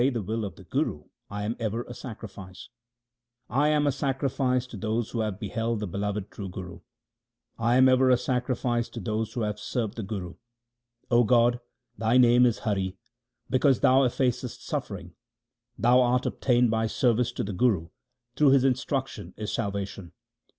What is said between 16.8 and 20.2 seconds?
service to the Guru; through his instruction is salvation.